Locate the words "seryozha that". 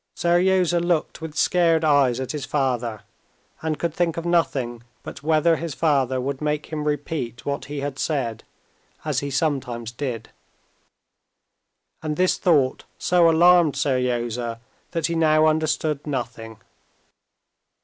13.75-15.05